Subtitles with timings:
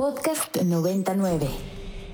[0.00, 1.46] Podcast 99.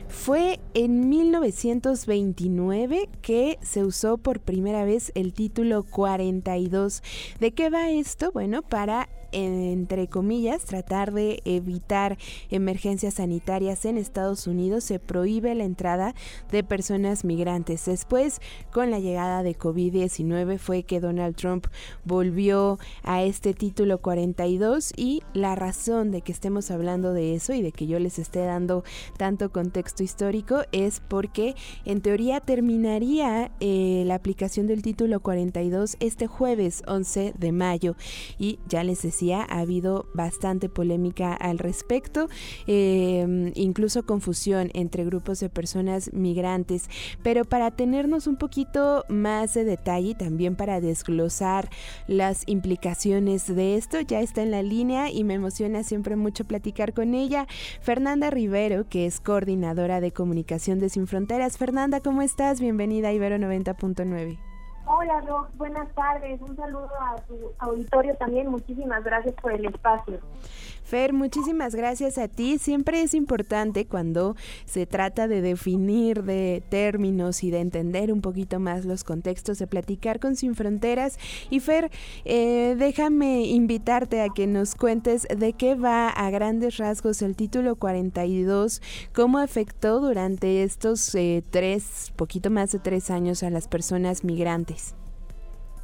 [0.08, 7.04] Fue en 1929 que se usó por primera vez el título 42.
[7.38, 8.32] ¿De qué va esto?
[8.32, 12.16] Bueno, para entre comillas, tratar de evitar
[12.50, 16.14] emergencias sanitarias en Estados Unidos, se prohíbe la entrada
[16.50, 17.84] de personas migrantes.
[17.84, 18.40] Después,
[18.72, 21.66] con la llegada de COVID-19, fue que Donald Trump
[22.04, 27.60] volvió a este título 42 y la razón de que estemos hablando de eso y
[27.60, 28.84] de que yo les esté dando
[29.18, 36.26] tanto contexto histórico es porque en teoría terminaría eh, la aplicación del título 42 este
[36.26, 37.96] jueves 11 de mayo
[38.38, 42.28] y ya les decía ha habido bastante polémica al respecto,
[42.66, 46.88] em, incluso confusión entre grupos de personas migrantes.
[47.22, 51.68] Pero para tenernos un poquito más de detalle y también para desglosar
[52.06, 56.92] las implicaciones de esto, ya está en la línea y me emociona siempre mucho platicar
[56.92, 57.46] con ella,
[57.80, 61.58] Fernanda Rivero, que es coordinadora de comunicación de Sin Fronteras.
[61.58, 62.60] Fernanda, ¿cómo estás?
[62.60, 64.55] Bienvenida a Ibero 90.9.
[64.88, 66.40] Hola, Rox, buenas tardes.
[66.40, 68.48] Un saludo a tu auditorio también.
[68.48, 70.20] Muchísimas gracias por el espacio.
[70.86, 72.58] Fer, muchísimas gracias a ti.
[72.58, 78.60] Siempre es importante cuando se trata de definir de términos y de entender un poquito
[78.60, 81.18] más los contextos, de platicar con Sin Fronteras.
[81.50, 81.90] Y Fer,
[82.24, 87.74] eh, déjame invitarte a que nos cuentes de qué va a grandes rasgos el título
[87.74, 88.80] 42,
[89.12, 94.94] cómo afectó durante estos eh, tres, poquito más de tres años a las personas migrantes.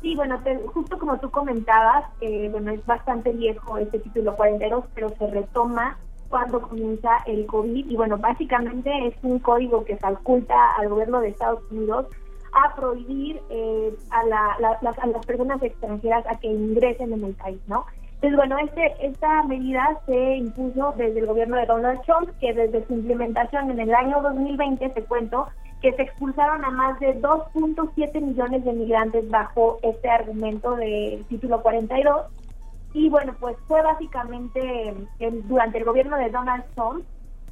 [0.03, 0.41] Sí, bueno,
[0.75, 5.97] justo como tú comentabas, eh, bueno, es bastante viejo este título 42, pero se retoma
[6.29, 11.29] cuando comienza el COVID y bueno, básicamente es un código que faculta al gobierno de
[11.29, 12.07] Estados Unidos
[12.53, 17.87] a prohibir eh, a, las personas extranjeras a que ingresen en el país, ¿no?
[18.15, 22.87] Entonces, bueno, este, esta medida se impuso desde el gobierno de Donald Trump, que desde
[22.87, 25.49] su implementación en el año 2020, te cuento,
[25.83, 31.61] que se expulsaron a más de 2.7 millones de migrantes bajo este argumento del título
[31.61, 32.27] 42.
[32.95, 34.95] Y bueno, pues fue básicamente
[35.45, 37.05] durante el gobierno de Donald Trump,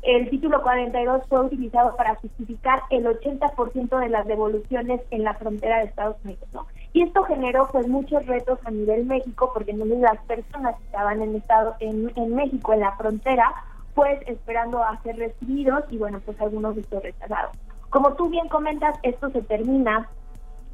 [0.03, 5.79] el título 42 fue utilizado para justificar el 80% de las devoluciones en la frontera
[5.79, 6.67] de Estados Unidos, ¿no?
[6.95, 11.21] Y esto generó pues muchos retos a nivel México, porque no las personas que estaban
[11.21, 13.53] en estado en, en México, en la frontera,
[13.95, 17.53] pues esperando a ser recibidos y bueno, pues algunos estos rechazados.
[17.91, 20.09] Como tú bien comentas, esto se termina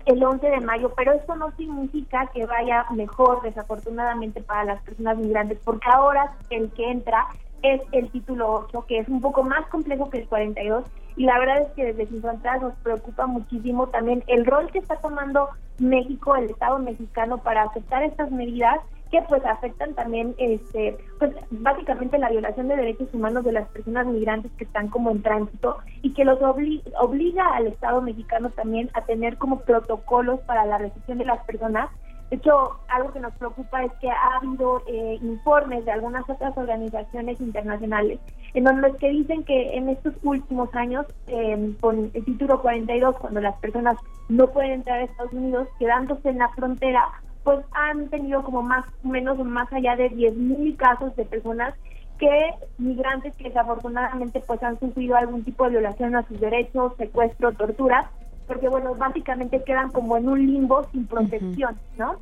[0.04, 5.18] el 11 de mayo, pero esto no significa que vaya mejor, desafortunadamente, para las personas
[5.18, 7.26] migrantes, porque ahora el que entra
[7.62, 10.84] es el título 8, que es un poco más complejo que el 42,
[11.16, 14.78] y la verdad es que desde Sin Fronteras nos preocupa muchísimo también el rol que
[14.78, 15.48] está tomando
[15.78, 18.78] México, el Estado mexicano, para aceptar estas medidas
[19.10, 24.06] que pues afectan también este pues básicamente la violación de derechos humanos de las personas
[24.06, 29.02] migrantes que están como en tránsito y que los obliga al Estado mexicano también a
[29.02, 31.90] tener como protocolos para la recepción de las personas.
[32.30, 36.56] De hecho, algo que nos preocupa es que ha habido eh, informes de algunas otras
[36.58, 38.18] organizaciones internacionales
[38.56, 43.40] en donde que dicen que en estos últimos años, eh, con el título 42, cuando
[43.40, 43.98] las personas
[44.30, 47.06] no pueden entrar a Estados Unidos, quedándose en la frontera,
[47.46, 51.74] pues han tenido como más o menos más allá de 10.000 casos de personas
[52.18, 57.52] que migrantes que desafortunadamente pues han sufrido algún tipo de violación a sus derechos, secuestro,
[57.52, 58.10] tortura,
[58.48, 62.16] porque bueno, básicamente quedan como en un limbo sin protección, ¿no?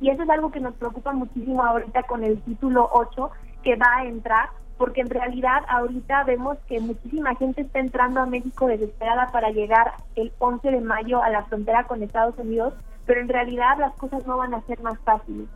[0.00, 3.30] Y eso es algo que nos preocupa muchísimo ahorita con el título 8
[3.62, 4.48] que va a entrar,
[4.78, 9.92] porque en realidad ahorita vemos que muchísima gente está entrando a México desesperada para llegar
[10.16, 12.74] el 11 de mayo a la frontera con Estados Unidos
[13.06, 15.46] pero en realidad las cosas no van a ser más fáciles.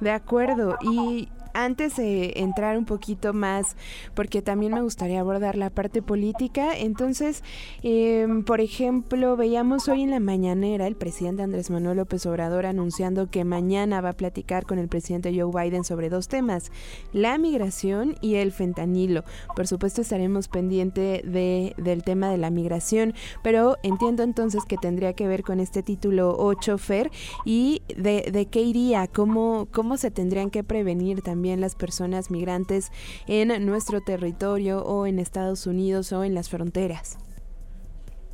[0.00, 3.76] De acuerdo, y antes de entrar un poquito más,
[4.14, 7.42] porque también me gustaría abordar la parte política, entonces,
[7.82, 13.30] em, por ejemplo, veíamos hoy en la mañanera el presidente Andrés Manuel López Obrador anunciando
[13.30, 16.70] que mañana va a platicar con el presidente Joe Biden sobre dos temas,
[17.12, 19.24] la migración y el fentanilo.
[19.56, 25.14] Por supuesto, estaremos pendiente de, del tema de la migración, pero entiendo entonces que tendría
[25.14, 27.10] que ver con este título 8, FER,
[27.44, 32.30] y de, de qué iría, cómo, cómo se tendrían que prevenir también también las personas
[32.30, 32.92] migrantes
[33.26, 37.18] en nuestro territorio o en Estados Unidos o en las fronteras?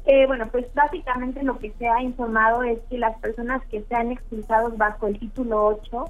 [0.06, 4.10] Eh, bueno, pues básicamente lo que se ha informado es que las personas que sean
[4.10, 6.04] expulsados bajo el título 8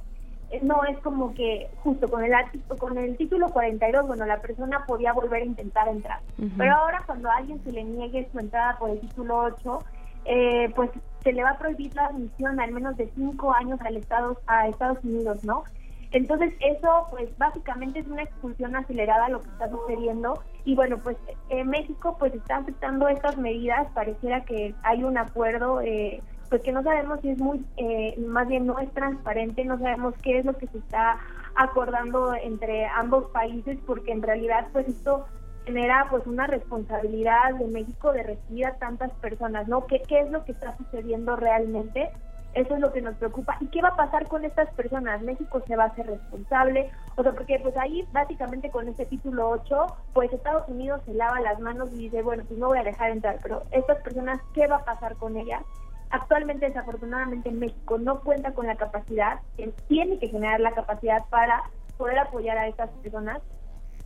[0.53, 2.33] eh, no es como que justo con el
[2.79, 6.21] con el título 42, bueno, la persona podía volver a intentar entrar.
[6.57, 9.79] Pero ahora cuando a alguien se le niegue su entrada por el título 8,
[10.25, 10.89] eh, pues
[11.23, 14.67] se le va a prohibir la admisión al menos de cinco años al Estado, a
[14.67, 15.65] Estados Unidos, ¿no?
[16.13, 21.17] Entonces eso pues básicamente es una expulsión acelerada lo que está sucediendo y bueno pues
[21.49, 26.73] en México pues está afectando estas medidas, pareciera que hay un acuerdo eh, pues que
[26.73, 30.45] no sabemos si es muy, eh, más bien no es transparente, no sabemos qué es
[30.45, 31.19] lo que se está
[31.57, 35.27] acordando entre ambos países porque en realidad pues esto
[35.65, 39.87] genera pues una responsabilidad de México de recibir a tantas personas, ¿no?
[39.87, 42.11] ¿Qué, qué es lo que está sucediendo realmente?
[42.57, 43.59] Eso es lo que nos preocupa.
[43.61, 45.21] ¿Y qué va a pasar con estas personas?
[45.21, 46.91] ¿México se va a hacer responsable?
[47.17, 51.39] O sea, porque pues ahí básicamente con este título 8, pues Estados Unidos se lava
[51.43, 54.67] las manos y dice, bueno, pues no voy a dejar entrar, pero estas personas, ¿qué
[54.69, 55.63] va a pasar con ellas?
[56.09, 59.41] Actualmente, desafortunadamente, México no cuenta con la capacidad,
[59.87, 61.63] tiene que generar la capacidad para
[61.99, 63.43] poder apoyar a estas personas,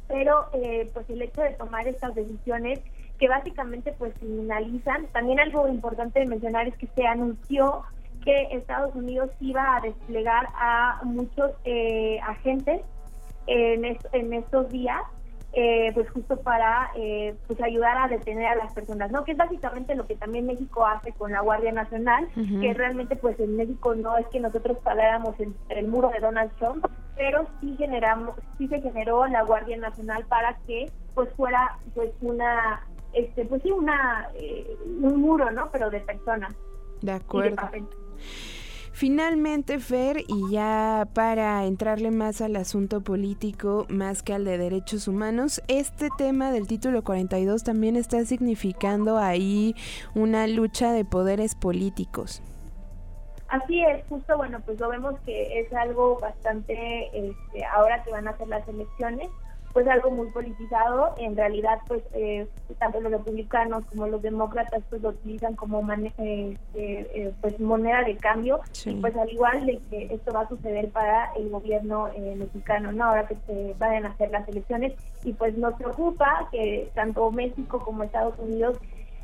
[0.09, 2.81] pero eh, pues el hecho de tomar estas decisiones
[3.17, 7.85] que básicamente pues criminalizan, también algo importante de mencionar es que se anunció
[8.25, 12.83] que Estados Unidos iba a desplegar a muchos eh, agentes
[13.47, 15.03] en, en estos días
[15.53, 19.25] eh, pues justo para eh, pues ayudar a detener a las personas, ¿no?
[19.25, 22.29] Que es básicamente lo que también México hace con la Guardia Nacional,
[22.61, 26.53] que realmente pues en México no es que nosotros paráramos el, el muro de Donald
[26.59, 26.87] Trump,
[27.17, 32.87] pero sí generamos, sí se generó la Guardia Nacional para que pues fuera pues una,
[33.13, 35.69] este pues sí una eh, un muro, ¿no?
[35.73, 36.55] Pero de personas.
[37.03, 37.57] De acuerdo.
[38.93, 45.09] Finalmente, Fer, y ya para entrarle más al asunto político, más que al de derechos
[45.09, 49.75] humanos, este tema del título 42 también está significando ahí
[50.15, 52.43] una lucha de poderes políticos.
[53.49, 58.29] Así es, justo, bueno, pues lo vemos que es algo bastante, este, ahora que van
[58.29, 59.29] a hacer las elecciones,
[59.73, 61.15] pues algo muy politizado.
[61.19, 62.47] En realidad, pues eh,
[62.79, 68.17] tanto los republicanos como los demócratas pues lo utilizan como eh, eh, pues moneda de
[68.17, 68.61] cambio.
[68.85, 73.05] Y pues al igual de que esto va a suceder para el gobierno mexicano, ¿no?
[73.05, 74.95] Ahora que se vayan a hacer las elecciones
[75.25, 78.79] y pues nos preocupa que tanto México como Estados Unidos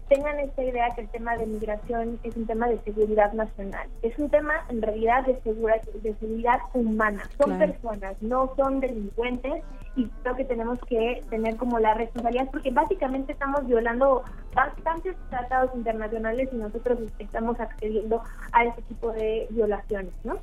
[0.09, 3.89] tengan esta idea que el tema de migración es un tema de seguridad nacional.
[4.03, 7.29] Es un tema en realidad de seguridad, de seguridad humana.
[7.39, 9.65] Son personas, no son delincuentes
[9.97, 14.23] y creo que tenemos que tener como la responsabilidad porque básicamente estamos violando
[14.55, 18.23] bastantes tratados internacionales y nosotros estamos accediendo
[18.53, 20.37] a ese tipo de violaciones, ¿no?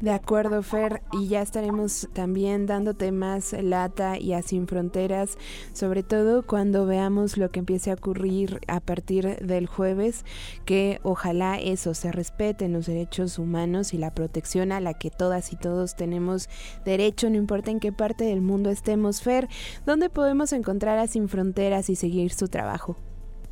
[0.00, 5.36] De acuerdo, Fer, y ya estaremos también dándote más lata y a Sin Fronteras,
[5.74, 10.24] sobre todo cuando veamos lo que empiece a ocurrir a partir del jueves,
[10.64, 15.52] que ojalá eso se respeten los derechos humanos y la protección a la que todas
[15.52, 16.48] y todos tenemos
[16.86, 19.22] derecho, no importa en qué parte del mundo estemos.
[19.22, 19.48] Fer,
[19.84, 22.96] ¿dónde podemos encontrar a Sin Fronteras y seguir su trabajo?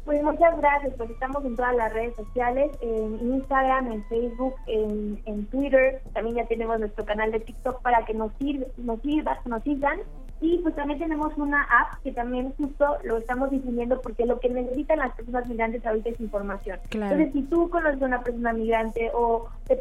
[0.07, 5.47] Pues muchas gracias, pues estamos en todas las redes sociales, en Instagram, en Facebook, en,
[5.51, 9.63] Twitter, también ya tenemos nuestro canal de TikTok para que nos, sirva, nos, sirva, nos
[9.65, 9.99] sigan
[10.41, 14.49] y pues también tenemos una app que también justo lo estamos difundiendo porque lo que
[14.49, 16.79] necesitan las personas migrantes ahorita es información.
[16.91, 19.75] Entonces, si tú conoces a una persona migrante o te,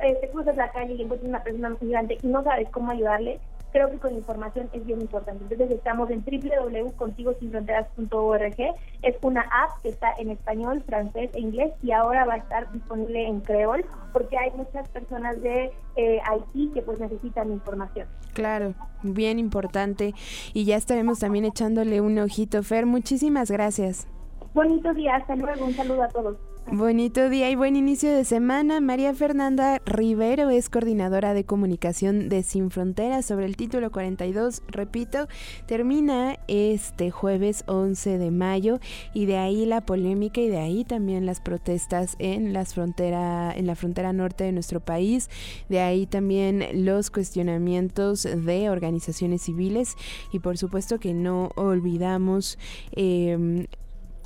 [0.00, 3.40] eh, te cruzas la calle y encuentras una persona migrante y no sabes cómo ayudarle,
[3.72, 5.42] creo que con información es bien importante.
[5.42, 8.56] Entonces estamos en www.contigosinfronteras.org.
[9.02, 12.72] Es una app que está en español, francés e inglés y ahora va a estar
[12.72, 18.06] disponible en creol porque hay muchas personas de eh, Haití que pues necesitan información.
[18.32, 20.14] Claro, bien importante.
[20.52, 22.62] Y ya estaremos también echándole un ojito.
[22.62, 24.06] Fer, muchísimas gracias.
[24.52, 26.36] Bonito día, hasta luego, un saludo a todos.
[26.66, 28.80] Bonito día y buen inicio de semana.
[28.80, 34.62] María Fernanda Rivero es coordinadora de comunicación de Sin Fronteras sobre el título 42.
[34.68, 35.26] Repito,
[35.66, 38.78] termina este jueves 11 de mayo
[39.12, 43.66] y de ahí la polémica y de ahí también las protestas en, las frontera, en
[43.66, 45.28] la frontera norte de nuestro país.
[45.68, 49.96] De ahí también los cuestionamientos de organizaciones civiles
[50.30, 52.58] y por supuesto que no olvidamos
[52.92, 53.66] eh,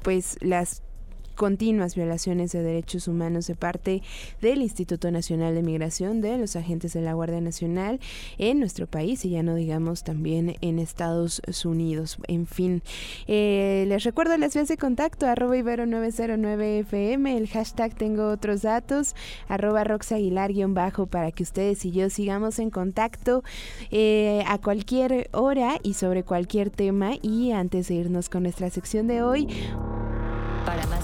[0.02, 0.83] pues las
[1.34, 4.02] continuas violaciones de derechos humanos de parte
[4.40, 8.00] del Instituto Nacional de Migración, de los agentes de la Guardia Nacional
[8.38, 12.18] en nuestro país y ya no digamos también en Estados Unidos.
[12.28, 12.82] En fin,
[13.26, 19.14] eh, les recuerdo las vías de contacto, arroba ibero909fm, el hashtag tengo otros datos,
[19.48, 23.42] arroba roxaguilar-bajo para que ustedes y yo sigamos en contacto
[23.90, 29.06] eh, a cualquier hora y sobre cualquier tema y antes de irnos con nuestra sección
[29.06, 29.48] de hoy,
[30.64, 31.03] para más